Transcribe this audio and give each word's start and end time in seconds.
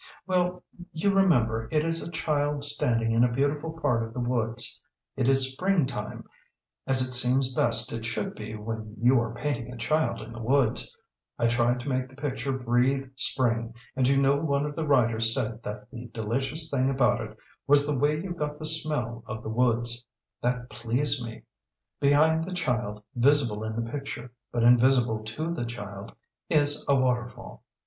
"Well, 0.25 0.63
you 0.91 1.11
remember 1.13 1.69
it 1.71 1.85
is 1.85 2.01
a 2.01 2.09
child 2.09 2.63
standing 2.63 3.11
in 3.11 3.23
a 3.23 3.31
beautiful 3.31 3.79
part 3.79 4.01
of 4.01 4.15
the 4.15 4.19
woods. 4.19 4.81
It 5.15 5.27
is 5.27 5.51
spring 5.53 5.85
time, 5.85 6.27
as 6.87 7.01
it 7.07 7.13
seems 7.13 7.53
best 7.53 7.93
it 7.93 8.03
should 8.03 8.33
be 8.33 8.55
when 8.55 8.95
you 8.99 9.19
are 9.19 9.35
painting 9.35 9.71
a 9.71 9.77
child 9.77 10.23
in 10.23 10.33
the 10.33 10.41
woods. 10.41 10.97
I 11.37 11.45
tried 11.45 11.79
to 11.81 11.87
make 11.87 12.09
the 12.09 12.15
picture 12.15 12.51
breathe 12.51 13.11
spring, 13.15 13.75
and 13.95 14.07
you 14.07 14.17
know 14.17 14.37
one 14.37 14.65
of 14.65 14.75
the 14.75 14.87
writers 14.87 15.35
said 15.35 15.61
that 15.61 15.91
the 15.91 16.07
delicious 16.11 16.71
thing 16.71 16.89
about 16.89 17.21
it 17.21 17.37
was 17.67 17.85
the 17.85 17.99
way 17.99 18.15
you 18.19 18.33
got 18.33 18.57
the 18.57 18.65
smell 18.65 19.23
of 19.27 19.43
the 19.43 19.49
woods; 19.49 20.03
that 20.41 20.71
pleased 20.71 21.23
me. 21.23 21.43
Behind 21.99 22.43
the 22.43 22.53
child, 22.55 23.03
visible 23.13 23.63
in 23.63 23.75
the 23.75 23.91
picture, 23.91 24.31
but 24.51 24.63
invisible 24.63 25.23
to 25.25 25.51
the 25.51 25.63
child, 25.65 26.11
is 26.49 26.83
a 26.89 26.95
waterfall. 26.95 27.61